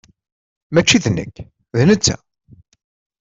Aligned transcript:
Mačči 0.73 0.97
d 1.03 1.05
nekk, 1.09 1.35
d 1.77 1.79
netta! 1.87 2.15